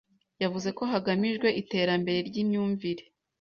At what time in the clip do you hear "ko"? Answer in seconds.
0.77-0.83